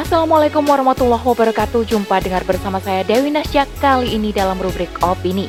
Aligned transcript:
Assalamualaikum 0.00 0.64
warahmatullahi 0.64 1.20
wabarakatuh. 1.20 1.84
Jumpa 1.84 2.24
dengar 2.24 2.40
bersama 2.48 2.80
saya 2.80 3.04
Dewi 3.04 3.28
Nasya 3.28 3.68
Kali 3.84 4.16
ini 4.16 4.32
dalam 4.32 4.56
rubrik 4.56 4.88
Opini. 5.04 5.44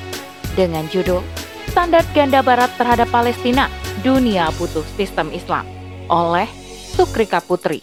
Dengan 0.59 0.83
judul 0.91 1.23
Standar 1.71 2.03
Ganda 2.11 2.43
Barat 2.43 2.67
terhadap 2.75 3.07
Palestina 3.15 3.71
Dunia 4.03 4.51
butuh 4.59 4.83
sistem 4.99 5.31
Islam 5.31 5.63
Oleh 6.11 6.51
Sukrika 6.67 7.39
Putri. 7.39 7.79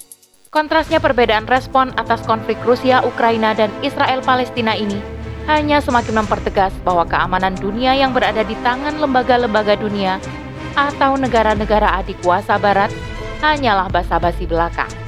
Kontrasnya 0.53 1.01
perbedaan 1.01 1.49
respon 1.49 1.89
atas 1.97 2.21
konflik 2.29 2.61
Rusia, 2.69 3.01
Ukraina, 3.01 3.57
dan 3.57 3.73
Israel-Palestina 3.81 4.77
ini 4.77 5.01
hanya 5.49 5.81
semakin 5.81 6.21
mempertegas 6.21 6.77
bahwa 6.85 7.09
keamanan 7.09 7.57
dunia 7.57 7.97
yang 7.97 8.13
berada 8.13 8.45
di 8.45 8.53
tangan 8.61 9.01
lembaga-lembaga 9.01 9.73
dunia 9.81 10.21
atau 10.77 11.17
negara-negara 11.17 11.97
adik 12.05 12.21
kuasa 12.21 12.61
Barat 12.61 12.93
hanyalah 13.41 13.89
basa-basi 13.89 14.45
belaka 14.45 15.08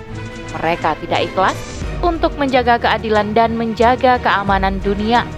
mereka 0.58 0.98
tidak 0.98 1.30
ikhlas 1.30 1.56
untuk 2.00 2.34
menjaga 2.40 2.80
keadilan 2.80 3.36
dan 3.36 3.54
menjaga 3.54 4.16
keamanan 4.18 4.80
dunia. 4.80 5.28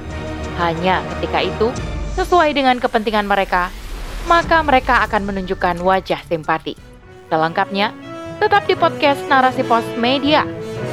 Hanya 0.61 1.03
ketika 1.17 1.41
itu, 1.43 1.69
sesuai 2.15 2.55
dengan 2.55 2.79
kepentingan 2.79 3.27
mereka, 3.27 3.73
maka 4.31 4.63
mereka 4.63 5.03
akan 5.09 5.27
menunjukkan 5.27 5.83
wajah 5.83 6.21
simpati. 6.29 6.79
Selengkapnya, 7.33 7.91
tetap 8.39 8.69
di 8.69 8.77
podcast 8.77 9.25
Narasi 9.27 9.65
Pos 9.67 9.87
Media. 9.99 10.47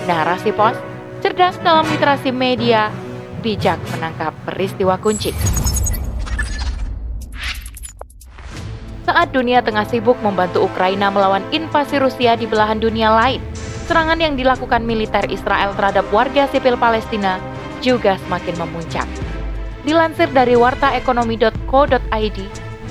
Narasi 0.07 0.49
Pos, 0.55 0.73
cerdas 1.21 1.59
dalam 1.61 1.85
literasi 1.85 2.31
media, 2.31 2.89
bijak 3.43 3.77
menangkap 3.95 4.33
peristiwa 4.47 4.95
kunci. 4.97 5.35
Saat 9.09 9.33
dunia 9.33 9.65
tengah 9.65 9.89
sibuk 9.89 10.21
membantu 10.21 10.61
Ukraina 10.61 11.09
melawan 11.09 11.41
invasi 11.49 11.97
Rusia 11.97 12.37
di 12.37 12.45
belahan 12.45 12.77
dunia 12.77 13.09
lain, 13.09 13.41
serangan 13.89 14.21
yang 14.21 14.37
dilakukan 14.37 14.85
militer 14.85 15.25
Israel 15.33 15.73
terhadap 15.73 16.05
warga 16.13 16.45
sipil 16.53 16.77
Palestina 16.77 17.41
juga 17.81 18.21
semakin 18.29 18.61
memuncak. 18.61 19.09
Dilansir 19.81 20.29
dari 20.29 20.53
wartaekonomi.co.id, 20.53 22.37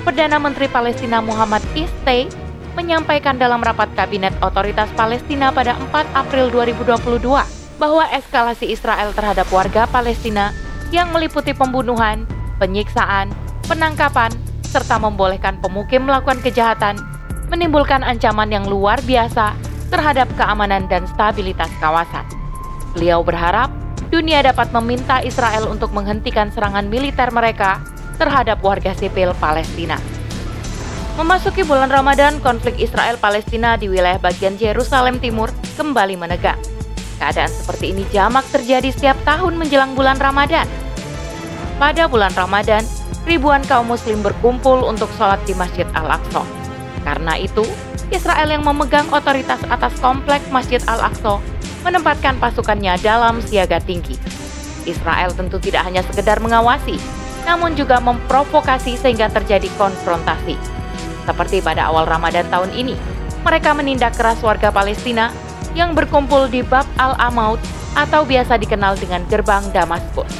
Perdana 0.02 0.42
Menteri 0.42 0.66
Palestina 0.66 1.22
Muhammad 1.22 1.62
Istay 1.78 2.26
menyampaikan 2.74 3.38
dalam 3.38 3.62
rapat 3.62 3.86
Kabinet 3.94 4.34
Otoritas 4.42 4.90
Palestina 4.98 5.54
pada 5.54 5.78
4 5.94 6.18
April 6.18 6.50
2022 6.50 7.22
bahwa 7.78 8.04
eskalasi 8.10 8.66
Israel 8.74 9.14
terhadap 9.14 9.46
warga 9.54 9.86
Palestina 9.86 10.50
yang 10.90 11.14
meliputi 11.14 11.54
pembunuhan, 11.54 12.26
penyiksaan, 12.58 13.30
penangkapan, 13.70 14.34
serta 14.66 14.98
membolehkan 14.98 15.62
pemukim 15.62 16.10
melakukan 16.10 16.42
kejahatan 16.42 16.98
menimbulkan 17.48 18.02
ancaman 18.04 18.50
yang 18.50 18.66
luar 18.68 19.00
biasa 19.06 19.67
terhadap 19.88 20.28
keamanan 20.36 20.86
dan 20.86 21.04
stabilitas 21.08 21.68
kawasan. 21.80 22.24
Beliau 22.96 23.20
berharap 23.24 23.72
dunia 24.08 24.40
dapat 24.40 24.72
meminta 24.72 25.20
Israel 25.20 25.68
untuk 25.68 25.92
menghentikan 25.92 26.48
serangan 26.48 26.88
militer 26.88 27.28
mereka 27.28 27.80
terhadap 28.16 28.60
warga 28.64 28.96
sipil 28.96 29.36
Palestina. 29.36 30.00
Memasuki 31.18 31.66
bulan 31.66 31.90
Ramadan, 31.90 32.38
konflik 32.38 32.78
Israel-Palestina 32.78 33.74
di 33.74 33.90
wilayah 33.90 34.22
bagian 34.22 34.54
Yerusalem 34.54 35.18
Timur 35.18 35.50
kembali 35.74 36.14
menegang. 36.14 36.58
Keadaan 37.18 37.50
seperti 37.50 37.90
ini 37.90 38.06
jamak 38.14 38.46
terjadi 38.54 38.94
setiap 38.94 39.18
tahun 39.26 39.58
menjelang 39.58 39.98
bulan 39.98 40.22
Ramadan. 40.22 40.70
Pada 41.82 42.06
bulan 42.06 42.30
Ramadan, 42.38 42.86
ribuan 43.26 43.66
kaum 43.66 43.90
muslim 43.90 44.22
berkumpul 44.22 44.86
untuk 44.86 45.10
sholat 45.18 45.42
di 45.42 45.58
Masjid 45.58 45.86
Al-Aqsa. 45.90 46.57
Karena 47.08 47.40
itu, 47.40 47.64
Israel 48.12 48.52
yang 48.52 48.68
memegang 48.68 49.08
otoritas 49.08 49.64
atas 49.72 49.96
kompleks 49.96 50.44
Masjid 50.52 50.76
Al-Aqsa 50.84 51.40
menempatkan 51.80 52.36
pasukannya 52.36 53.00
dalam 53.00 53.40
siaga 53.40 53.80
tinggi. 53.80 54.20
Israel 54.84 55.32
tentu 55.32 55.56
tidak 55.56 55.88
hanya 55.88 56.04
sekedar 56.04 56.36
mengawasi, 56.44 57.00
namun 57.48 57.72
juga 57.72 57.96
memprovokasi 58.04 59.00
sehingga 59.00 59.32
terjadi 59.32 59.72
konfrontasi. 59.80 60.60
Seperti 61.24 61.64
pada 61.64 61.88
awal 61.88 62.04
Ramadan 62.04 62.44
tahun 62.52 62.76
ini, 62.76 62.92
mereka 63.40 63.72
menindak 63.72 64.12
keras 64.12 64.44
warga 64.44 64.68
Palestina 64.68 65.32
yang 65.72 65.96
berkumpul 65.96 66.44
di 66.52 66.60
Bab 66.60 66.84
al-Amaut 67.00 67.60
atau 67.96 68.28
biasa 68.28 68.60
dikenal 68.60 69.00
dengan 69.00 69.24
Gerbang 69.32 69.64
Damaskus. 69.72 70.32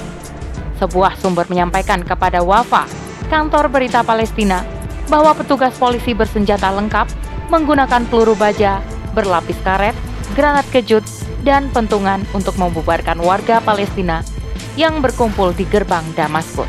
Sebuah 0.77 1.17
sumber 1.17 1.49
menyampaikan 1.49 2.05
kepada 2.05 2.45
Wafa, 2.45 2.85
kantor 3.33 3.73
berita 3.73 4.05
Palestina, 4.05 4.78
bahwa 5.09 5.33
petugas 5.33 5.75
polisi 5.77 6.13
bersenjata 6.13 6.69
lengkap 6.73 7.09
menggunakan 7.49 8.05
peluru 8.13 8.37
baja, 8.37 8.85
berlapis 9.17 9.57
karet, 9.65 9.97
granat 10.37 10.69
kejut, 10.69 11.03
dan 11.43 11.73
pentungan 11.73 12.21
untuk 12.37 12.55
membubarkan 12.61 13.17
warga 13.25 13.59
Palestina 13.65 14.21
yang 14.77 15.01
berkumpul 15.01 15.57
di 15.57 15.65
gerbang 15.67 16.05
Damaskus. 16.15 16.69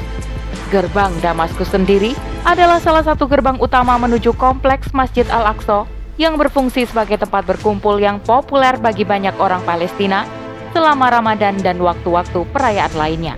Gerbang 0.72 1.12
Damaskus 1.20 1.70
sendiri 1.70 2.16
adalah 2.48 2.80
salah 2.80 3.04
satu 3.04 3.28
gerbang 3.28 3.60
utama 3.60 4.00
menuju 4.00 4.34
kompleks 4.40 4.96
Masjid 4.96 5.28
Al-Aqsa 5.28 5.86
yang 6.20 6.36
berfungsi 6.36 6.88
sebagai 6.88 7.20
tempat 7.20 7.48
berkumpul 7.48 8.00
yang 8.00 8.20
populer 8.24 8.76
bagi 8.80 9.04
banyak 9.08 9.36
orang 9.40 9.64
Palestina 9.64 10.24
selama 10.72 11.10
Ramadan 11.10 11.58
dan 11.60 11.82
waktu-waktu 11.82 12.46
perayaan 12.54 12.94
lainnya. 12.94 13.36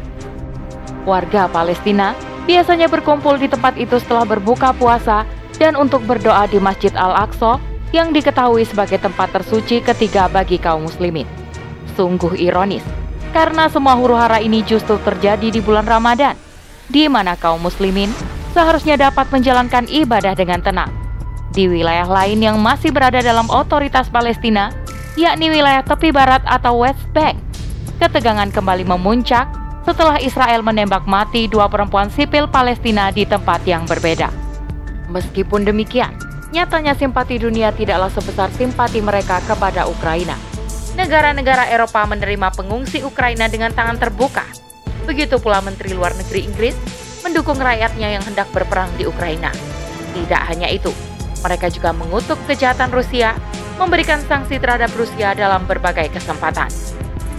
Warga 1.07 1.49
Palestina 1.49 2.13
biasanya 2.49 2.89
berkumpul 2.89 3.37
di 3.37 3.47
tempat 3.49 3.77
itu 3.77 3.97
setelah 4.01 4.25
berbuka 4.25 4.73
puasa 4.75 5.25
dan 5.61 5.77
untuk 5.77 6.01
berdoa 6.09 6.49
di 6.49 6.57
Masjid 6.57 6.89
Al-Aqsa 6.97 7.61
yang 7.91 8.15
diketahui 8.15 8.65
sebagai 8.65 8.97
tempat 8.97 9.29
tersuci 9.35 9.83
ketiga 9.83 10.25
bagi 10.31 10.57
kaum 10.57 10.87
muslimin. 10.87 11.27
Sungguh 11.93 12.39
ironis, 12.39 12.83
karena 13.35 13.67
semua 13.67 13.99
huru-hara 13.99 14.39
ini 14.39 14.63
justru 14.63 14.95
terjadi 15.03 15.51
di 15.51 15.59
bulan 15.59 15.85
Ramadan, 15.85 16.33
di 16.87 17.05
mana 17.11 17.35
kaum 17.35 17.59
muslimin 17.61 18.09
seharusnya 18.55 18.97
dapat 18.97 19.27
menjalankan 19.29 19.85
ibadah 19.91 20.33
dengan 20.33 20.63
tenang. 20.63 20.91
Di 21.51 21.67
wilayah 21.67 22.07
lain 22.07 22.39
yang 22.39 22.57
masih 22.63 22.95
berada 22.95 23.19
dalam 23.19 23.51
otoritas 23.51 24.07
Palestina, 24.07 24.71
yakni 25.19 25.51
wilayah 25.51 25.83
tepi 25.83 26.15
barat 26.15 26.39
atau 26.47 26.79
West 26.79 27.03
Bank, 27.11 27.35
ketegangan 27.99 28.49
kembali 28.55 28.87
memuncak 28.87 29.51
setelah 29.81 30.21
Israel 30.21 30.61
menembak 30.61 31.09
mati 31.09 31.49
dua 31.49 31.65
perempuan 31.65 32.09
sipil 32.13 32.45
Palestina 32.45 33.09
di 33.09 33.25
tempat 33.25 33.65
yang 33.65 33.85
berbeda. 33.89 34.29
Meskipun 35.09 35.67
demikian, 35.67 36.15
nyatanya 36.53 36.95
simpati 36.95 37.41
dunia 37.41 37.73
tidaklah 37.73 38.09
sebesar 38.13 38.47
simpati 38.53 39.01
mereka 39.03 39.41
kepada 39.43 39.89
Ukraina. 39.89 40.37
Negara-negara 40.95 41.71
Eropa 41.71 42.03
menerima 42.03 42.51
pengungsi 42.51 43.01
Ukraina 43.01 43.47
dengan 43.47 43.71
tangan 43.71 43.97
terbuka. 43.97 44.43
Begitu 45.07 45.41
pula 45.41 45.63
Menteri 45.63 45.95
Luar 45.97 46.13
Negeri 46.13 46.45
Inggris 46.45 46.75
mendukung 47.25 47.57
rakyatnya 47.57 48.19
yang 48.19 48.23
hendak 48.25 48.51
berperang 48.53 48.91
di 48.99 49.07
Ukraina. 49.07 49.49
Tidak 50.11 50.41
hanya 50.51 50.67
itu, 50.67 50.91
mereka 51.41 51.71
juga 51.71 51.95
mengutuk 51.95 52.37
kejahatan 52.45 52.91
Rusia, 52.93 53.33
memberikan 53.79 54.21
sanksi 54.27 54.61
terhadap 54.61 54.93
Rusia 54.93 55.33
dalam 55.33 55.65
berbagai 55.65 56.11
kesempatan. 56.13 56.69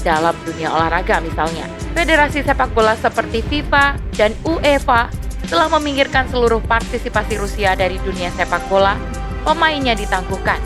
Dalam 0.03 0.35
dunia 0.43 0.67
olahraga 0.75 1.23
misalnya, 1.23 1.71
federasi 1.95 2.43
sepak 2.43 2.75
bola 2.75 2.99
seperti 2.99 3.39
FIFA 3.47 3.95
dan 4.19 4.35
UEFA 4.43 5.07
telah 5.47 5.71
meminggirkan 5.79 6.27
seluruh 6.27 6.59
partisipasi 6.67 7.39
Rusia 7.39 7.79
dari 7.79 8.03
dunia 8.03 8.35
sepak 8.35 8.67
bola, 8.67 8.99
pemainnya 9.47 9.95
ditangguhkan. 9.95 10.59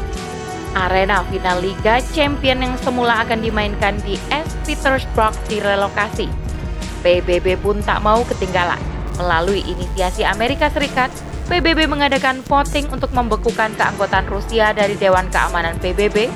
Arena 0.77 1.25
final 1.29 1.61
Liga 1.61 2.01
Champion 2.17 2.65
yang 2.65 2.77
semula 2.81 3.25
akan 3.25 3.45
dimainkan 3.45 3.97
di 4.05 4.17
St. 4.29 4.49
Petersburg 4.65 5.33
direlokasi. 5.49 6.29
PBB 7.01 7.61
pun 7.61 7.81
tak 7.85 8.01
mau 8.01 8.25
ketinggalan. 8.25 8.81
Melalui 9.17 9.65
inisiasi 9.65 10.25
Amerika 10.25 10.69
Serikat, 10.69 11.09
PBB 11.49 11.89
mengadakan 11.89 12.45
voting 12.45 12.89
untuk 12.93 13.13
membekukan 13.17 13.73
keanggotaan 13.77 14.29
Rusia 14.29 14.77
dari 14.77 14.97
Dewan 15.01 15.29
Keamanan 15.33 15.81
PBB 15.81 16.29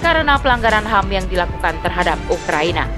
karena 0.00 0.36
pelanggaran 0.40 0.84
HAM 0.84 1.08
yang 1.12 1.26
dilakukan 1.28 1.80
terhadap 1.80 2.20
Ukraina. 2.28 2.88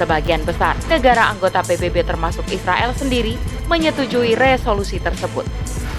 Sebagian 0.00 0.42
besar 0.42 0.74
negara 0.90 1.30
anggota 1.30 1.62
PBB 1.62 2.02
termasuk 2.02 2.42
Israel 2.50 2.90
sendiri 2.96 3.38
menyetujui 3.70 4.34
resolusi 4.34 4.98
tersebut. 4.98 5.46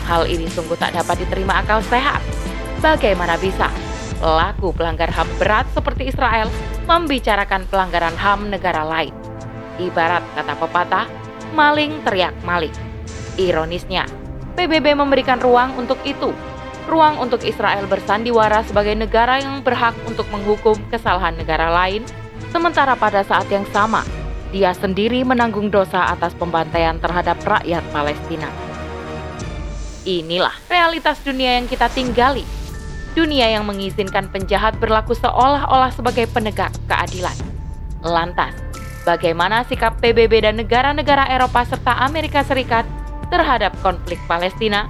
Hal 0.10 0.28
ini 0.28 0.50
sungguh 0.52 0.76
tak 0.76 0.98
dapat 0.98 1.24
diterima 1.24 1.64
akal 1.64 1.80
sehat. 1.88 2.20
Bagaimana 2.84 3.40
bisa 3.40 3.72
pelaku 4.20 4.76
pelanggar 4.76 5.08
HAM 5.08 5.30
berat 5.40 5.68
seperti 5.72 6.12
Israel 6.12 6.52
membicarakan 6.84 7.64
pelanggaran 7.72 8.16
HAM 8.20 8.52
negara 8.52 8.84
lain? 8.84 9.16
Ibarat 9.80 10.22
kata 10.36 10.54
pepatah, 10.60 11.08
maling 11.56 12.04
teriak 12.04 12.36
maling. 12.44 12.76
Ironisnya, 13.40 14.06
PBB 14.54 14.94
memberikan 14.94 15.42
ruang 15.42 15.74
untuk 15.80 15.98
itu. 16.06 16.30
Ruang 16.84 17.20
untuk 17.20 17.42
Israel 17.48 17.88
bersandiwara 17.88 18.62
sebagai 18.68 18.94
negara 18.94 19.40
yang 19.40 19.64
berhak 19.64 19.96
untuk 20.04 20.28
menghukum 20.30 20.76
kesalahan 20.92 21.34
negara 21.34 21.72
lain 21.72 22.04
Sementara 22.54 22.94
pada 22.94 23.26
saat 23.26 23.50
yang 23.50 23.66
sama, 23.74 24.06
dia 24.54 24.78
sendiri 24.78 25.26
menanggung 25.26 25.74
dosa 25.74 26.14
atas 26.14 26.38
pembantaian 26.38 27.02
terhadap 27.02 27.42
rakyat 27.42 27.82
Palestina. 27.90 28.46
Inilah 30.06 30.54
realitas 30.70 31.18
dunia 31.26 31.58
yang 31.58 31.66
kita 31.66 31.90
tinggali. 31.90 32.46
dunia 33.14 33.46
yang 33.46 33.70
mengizinkan 33.70 34.26
penjahat 34.34 34.74
berlaku 34.82 35.14
seolah-olah 35.14 35.94
sebagai 35.94 36.26
penegak 36.34 36.74
keadilan. 36.90 37.38
Lantas, 38.02 38.58
bagaimana 39.06 39.62
sikap 39.70 40.02
PBB 40.02 40.42
dan 40.42 40.58
negara-negara 40.58 41.30
Eropa 41.30 41.62
serta 41.62 42.02
Amerika 42.02 42.42
Serikat 42.42 42.90
terhadap 43.30 43.70
konflik 43.86 44.18
Palestina? 44.26 44.90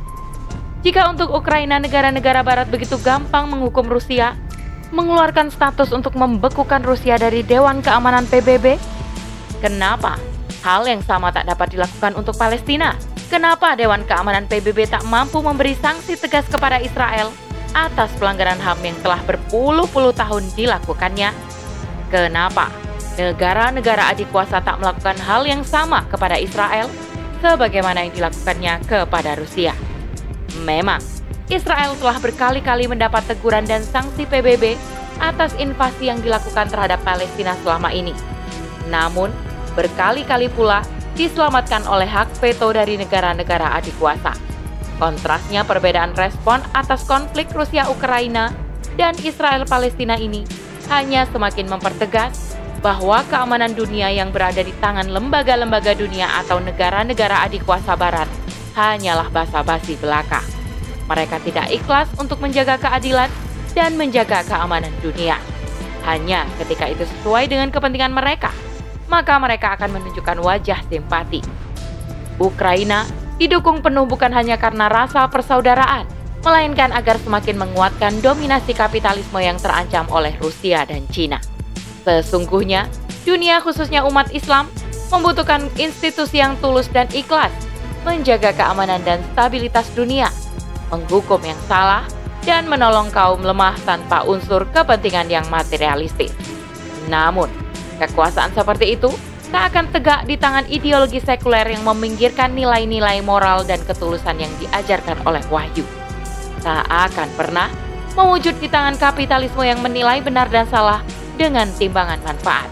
Jika 0.83 1.07
untuk 1.07 1.31
Ukraina 1.31 1.79
negara-negara 1.79 2.43
barat 2.43 2.67
begitu 2.67 2.99
gampang 2.99 3.47
menghukum 3.47 3.87
Rusia, 3.87 4.35
mengeluarkan 4.91 5.47
status 5.47 5.95
untuk 5.95 6.11
membekukan 6.19 6.83
Rusia 6.83 7.15
dari 7.15 7.39
Dewan 7.39 7.79
Keamanan 7.79 8.27
PBB? 8.27 8.75
Kenapa 9.63 10.19
hal 10.59 10.83
yang 10.83 10.99
sama 10.99 11.31
tak 11.31 11.47
dapat 11.47 11.71
dilakukan 11.71 12.19
untuk 12.19 12.35
Palestina? 12.35 12.99
Kenapa 13.31 13.79
Dewan 13.79 14.03
Keamanan 14.03 14.43
PBB 14.51 14.91
tak 14.91 15.07
mampu 15.07 15.39
memberi 15.39 15.71
sanksi 15.71 16.19
tegas 16.19 16.43
kepada 16.51 16.83
Israel 16.83 17.31
atas 17.71 18.11
pelanggaran 18.19 18.59
HAM 18.59 18.83
yang 18.83 18.99
telah 18.99 19.23
berpuluh-puluh 19.23 20.11
tahun 20.11 20.51
dilakukannya? 20.51 21.31
Kenapa 22.11 22.67
negara-negara 23.15 24.11
adik 24.11 24.27
kuasa 24.35 24.59
tak 24.59 24.83
melakukan 24.83 25.15
hal 25.23 25.47
yang 25.47 25.63
sama 25.63 26.03
kepada 26.11 26.35
Israel 26.35 26.91
sebagaimana 27.39 28.03
yang 28.03 28.11
dilakukannya 28.11 28.83
kepada 28.83 29.39
Rusia? 29.39 29.92
Memang, 30.61 31.01
Israel 31.49 31.97
telah 31.97 32.21
berkali-kali 32.21 32.85
mendapat 32.85 33.25
teguran 33.25 33.65
dan 33.65 33.81
sanksi 33.81 34.29
PBB 34.29 34.77
atas 35.17 35.57
invasi 35.57 36.13
yang 36.13 36.21
dilakukan 36.21 36.69
terhadap 36.69 37.01
Palestina 37.01 37.57
selama 37.65 37.89
ini. 37.89 38.13
Namun, 38.93 39.33
berkali-kali 39.73 40.53
pula 40.53 40.85
diselamatkan 41.17 41.85
oleh 41.89 42.09
hak 42.09 42.37
veto 42.37 42.69
dari 42.73 42.97
negara-negara 42.97 43.77
adik 43.81 43.93
kuasa. 43.97 44.33
Kontrasnya 45.01 45.65
perbedaan 45.65 46.13
respon 46.13 46.61
atas 46.73 47.05
konflik 47.09 47.49
Rusia-Ukraina 47.49 48.53
dan 48.93 49.17
Israel-Palestina 49.17 50.21
ini 50.21 50.45
hanya 50.89 51.25
semakin 51.29 51.65
mempertegas 51.65 52.53
bahwa 52.85 53.23
keamanan 53.31 53.73
dunia 53.73 54.11
yang 54.11 54.29
berada 54.29 54.59
di 54.59 54.75
tangan 54.83 55.07
lembaga-lembaga 55.07 55.95
dunia 55.95 56.27
atau 56.43 56.59
negara-negara 56.59 57.47
adik 57.47 57.63
kuasa 57.63 57.95
barat 57.95 58.27
hanyalah 58.73 59.29
basa-basi 59.29 59.97
belaka. 59.97 60.41
Mereka 61.07 61.41
tidak 61.45 61.69
ikhlas 61.69 62.09
untuk 62.17 62.41
menjaga 62.41 62.79
keadilan 62.81 63.29
dan 63.77 63.97
menjaga 63.97 64.45
keamanan 64.45 64.91
dunia. 65.01 65.37
Hanya 66.03 66.43
ketika 66.59 66.89
itu 66.91 67.07
sesuai 67.07 67.47
dengan 67.47 67.71
kepentingan 67.71 68.11
mereka, 68.11 68.51
maka 69.07 69.39
mereka 69.39 69.77
akan 69.79 69.99
menunjukkan 69.99 70.37
wajah 70.41 70.79
simpati. 70.89 71.39
Ukraina 72.41 73.07
didukung 73.37 73.79
penuh 73.79 74.09
bukan 74.09 74.33
hanya 74.33 74.59
karena 74.59 74.89
rasa 74.89 75.29
persaudaraan, 75.29 76.07
melainkan 76.43 76.91
agar 76.91 77.15
semakin 77.23 77.55
menguatkan 77.55 78.19
dominasi 78.19 78.75
kapitalisme 78.75 79.39
yang 79.39 79.55
terancam 79.61 80.03
oleh 80.11 80.35
Rusia 80.43 80.83
dan 80.83 81.07
Cina. 81.07 81.39
Sesungguhnya, 82.03 82.91
dunia 83.23 83.63
khususnya 83.63 84.03
umat 84.03 84.27
Islam 84.35 84.67
membutuhkan 85.07 85.71
institusi 85.79 86.43
yang 86.43 86.59
tulus 86.59 86.91
dan 86.91 87.07
ikhlas 87.15 87.53
menjaga 88.03 88.51
keamanan 88.55 89.01
dan 89.07 89.19
stabilitas 89.31 89.87
dunia, 89.95 90.27
menghukum 90.91 91.39
yang 91.43 91.59
salah, 91.65 92.03
dan 92.43 92.67
menolong 92.67 93.07
kaum 93.09 93.39
lemah 93.39 93.75
tanpa 93.87 94.27
unsur 94.27 94.67
kepentingan 94.71 95.31
yang 95.31 95.47
materialistis. 95.47 96.35
Namun, 97.07 97.47
kekuasaan 97.99 98.51
seperti 98.51 98.99
itu 98.99 99.11
tak 99.49 99.71
akan 99.71 99.85
tegak 99.93 100.21
di 100.27 100.35
tangan 100.35 100.65
ideologi 100.67 101.21
sekuler 101.21 101.63
yang 101.69 101.85
meminggirkan 101.85 102.51
nilai-nilai 102.57 103.21
moral 103.21 103.63
dan 103.63 103.79
ketulusan 103.85 104.41
yang 104.41 104.51
diajarkan 104.59 105.21
oleh 105.23 105.43
wahyu. 105.47 105.85
Tak 106.65 106.89
akan 106.89 107.29
pernah 107.37 107.69
mewujud 108.17 108.57
di 108.57 108.67
tangan 108.67 108.97
kapitalisme 108.97 109.61
yang 109.61 109.79
menilai 109.79 110.19
benar 110.25 110.49
dan 110.49 110.65
salah 110.67 111.05
dengan 111.37 111.69
timbangan 111.77 112.19
manfaat. 112.25 112.69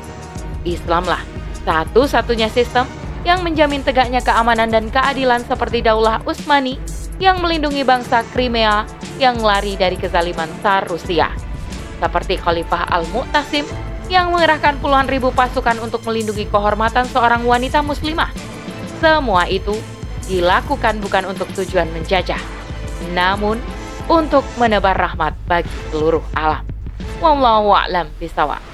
Islamlah 0.66 1.22
satu-satunya 1.66 2.50
sistem 2.50 2.90
yang 3.22 3.46
menjamin 3.46 3.86
tegaknya 3.86 4.20
keamanan 4.22 4.74
dan 4.74 4.90
keadilan 4.90 5.46
seperti 5.46 5.86
Daulah 5.86 6.26
Utsmani 6.26 6.82
yang 7.22 7.38
melindungi 7.38 7.86
bangsa 7.86 8.26
Crimea 8.34 8.90
yang 9.22 9.38
lari 9.38 9.78
dari 9.78 9.94
kezaliman 9.94 10.50
Tsar 10.66 10.90
Rusia. 10.90 11.30
Seperti 12.02 12.42
Khalifah 12.42 12.90
Al-Mu'tasim 12.90 13.70
yang 14.10 14.34
mengerahkan 14.34 14.82
puluhan 14.82 15.06
ribu 15.06 15.30
pasukan 15.30 15.78
untuk 15.86 16.02
melindungi 16.02 16.50
kehormatan 16.50 17.06
seorang 17.06 17.46
wanita 17.46 17.86
muslimah. 17.86 18.34
Semua 18.98 19.46
itu 19.46 19.78
dilakukan 20.26 20.98
bukan 20.98 21.30
untuk 21.30 21.46
tujuan 21.54 21.90
menjajah, 21.94 22.42
namun 23.14 23.62
untuk 24.10 24.42
menebar 24.58 24.98
rahmat 24.98 25.38
bagi 25.46 25.70
seluruh 25.94 26.26
alam. 26.34 26.66
Wallahu 27.22 27.70
a'lam 27.70 28.10
bishawab. 28.18 28.71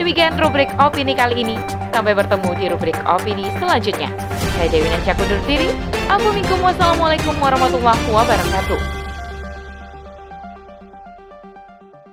Demikian 0.00 0.32
rubrik 0.40 0.72
opini 0.80 1.12
kali 1.12 1.44
ini. 1.44 1.60
Sampai 1.92 2.16
bertemu 2.16 2.56
di 2.56 2.72
rubrik 2.72 2.96
opini 3.04 3.52
selanjutnya. 3.60 4.08
Saya 4.56 4.72
Dewi 4.72 4.88
Nansya 4.88 5.12
kundur 5.12 5.36
diri. 5.44 5.68
Assalamualaikum 6.08 7.36
warahmatullahi 7.36 8.00
wabarakatuh. 8.08 8.99